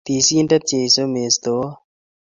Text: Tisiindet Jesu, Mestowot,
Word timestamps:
Tisiindet 0.07 0.63
Jesu, 0.71 1.03
Mestowot, 1.13 1.71